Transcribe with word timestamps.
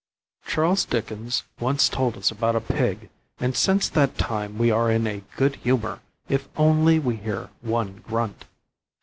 Charles 0.47 0.83
Dickens 0.83 1.43
once 1.59 1.87
told 1.87 2.17
us 2.17 2.31
about 2.31 2.55
a 2.55 2.59
pig, 2.59 3.11
and 3.39 3.55
since 3.55 3.87
that 3.89 4.17
time 4.17 4.57
we 4.57 4.71
are 4.71 4.89
in 4.89 5.05
a 5.05 5.21
good 5.37 5.57
humour 5.57 5.99
if 6.27 6.45
we 6.45 6.53
only 6.63 7.05
hear 7.17 7.51
one 7.61 7.97
grunt. 8.07 8.45